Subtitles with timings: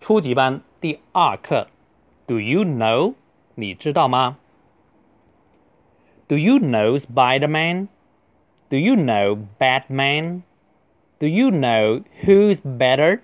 [0.00, 1.68] 初级班第二课，
[2.26, 3.14] Do you know？
[3.54, 4.38] 你知道吗？
[6.28, 7.88] Do you know Spider-Man?
[8.68, 10.42] Do you know Batman?
[11.18, 13.20] Do you know who's better?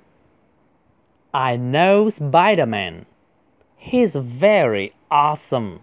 [1.33, 3.06] I know Spider-Man.
[3.76, 5.80] He's very awesome.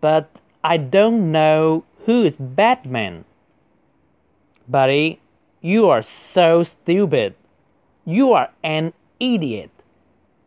[0.00, 3.24] But I don't know who's Batman.
[4.68, 5.18] Buddy,
[5.60, 7.34] you are so stupid.
[8.04, 8.92] You are an
[9.22, 9.70] idiot.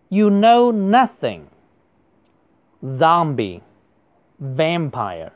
[0.10, 1.44] You know nothing.
[2.84, 3.62] Zombie,
[4.40, 5.32] vampire,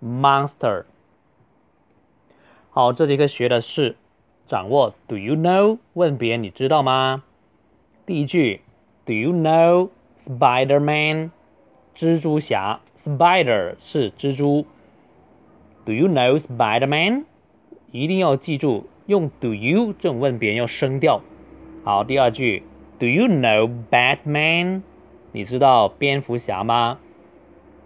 [0.00, 0.84] monster.
[2.70, 3.96] 好，这节课学的是
[4.46, 5.78] 掌握 Do you know？
[5.94, 7.24] 问别人你知道吗？
[8.06, 8.62] 第一句
[9.04, 11.30] Do you know Spider-Man？
[11.94, 14.64] 蜘蛛侠，Spider 是蜘蛛。
[15.84, 17.24] Do you know Spider-Man？
[17.90, 21.20] 一定要记住用 Do you 这种问别人要声调。
[21.84, 22.62] 好，第二句，
[22.98, 24.82] Do you know Batman？
[25.32, 26.98] 你知道蝙蝠侠吗？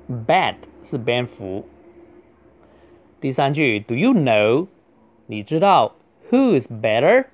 [0.08, 1.64] Bat 是蝙蝠。
[3.20, 4.66] 第三句，Do you know？
[5.26, 5.94] 你知道
[6.30, 7.26] Who's better？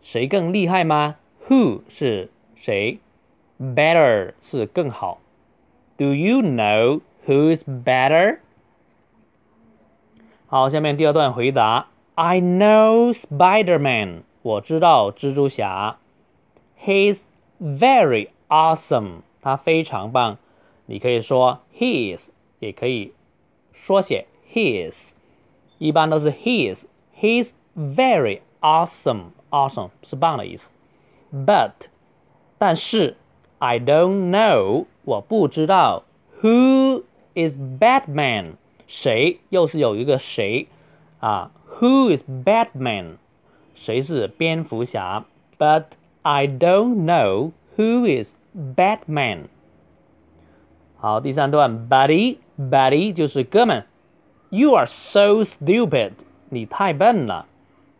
[0.00, 1.16] 谁更厉害吗？
[1.48, 2.98] Who 是谁？
[3.60, 5.20] Better 是更好。
[5.98, 8.38] Do you know who's better？
[10.46, 14.22] 好，下面第二段回答：I know Spider-Man。
[14.44, 15.98] 我知道蜘蛛侠，
[16.82, 17.24] He's
[17.60, 20.38] very awesome，他非常棒。
[20.86, 23.12] 你可以说 his，也可以
[23.72, 25.12] 缩写 his，
[25.78, 30.70] 一般都是 his，He's very awesome，awesome 是棒的意思。
[31.32, 31.88] But，
[32.58, 33.16] 但是
[33.58, 36.04] I don't know，我不知道
[36.42, 38.54] Who is Batman，
[38.86, 40.66] 谁又是有一个谁
[41.20, 41.52] 啊？
[41.78, 43.18] Who is Batman？
[43.74, 45.24] 谁是蝙蝠侠？
[45.58, 45.84] But
[46.22, 49.44] I don't know who is Batman。
[50.96, 53.84] 好，第三段，Buddy，Buddy 就是哥们。
[54.50, 56.12] You are so stupid，
[56.50, 57.46] 你太笨了。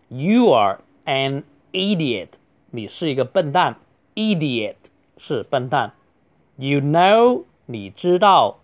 [0.08, 2.28] You are an idiot，
[2.70, 3.76] 你是一个笨蛋。
[4.14, 4.76] Idiot
[5.16, 5.92] 是笨蛋。
[6.56, 8.58] You know，你知道。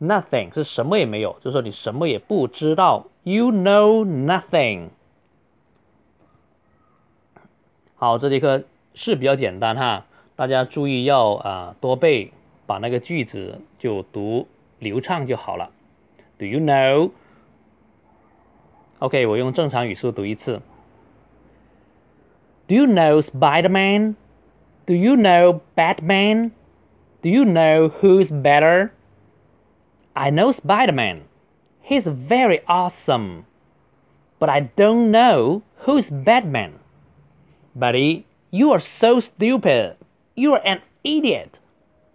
[0.00, 3.06] Nothing，Nothing 是什么也没有，就是说你什么也不知道。
[3.22, 4.88] You know nothing。
[7.94, 12.32] 好，这节课是比较简单哈，大家注意要啊多背，
[12.66, 14.48] 把那个句子就读
[14.80, 15.70] 流畅就好了。
[16.38, 17.12] Do you know?
[18.98, 20.60] OK，我用正常语速读一次。
[22.66, 24.16] Do you know Spider-Man?
[24.84, 26.50] Do you know Batman?
[27.20, 28.90] Do you know who's better?
[30.17, 31.25] I know Spider-Man.
[31.83, 33.45] He's very awesome.
[34.39, 36.79] But I don't know who's Batman.
[37.75, 39.95] Buddy, you are so stupid.
[40.35, 41.59] You are an idiot.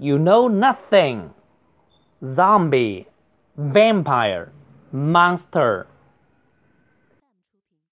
[0.00, 1.32] You know nothing.
[2.24, 3.06] Zombie,
[3.56, 4.50] vampire,
[4.90, 5.86] monster.